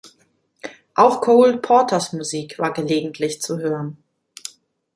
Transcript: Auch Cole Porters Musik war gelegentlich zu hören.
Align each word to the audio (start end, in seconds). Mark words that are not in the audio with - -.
Auch 0.95 1.21
Cole 1.21 1.57
Porters 1.57 2.11
Musik 2.13 2.57
war 2.57 2.73
gelegentlich 2.73 3.39
zu 3.39 3.59
hören. 3.59 3.97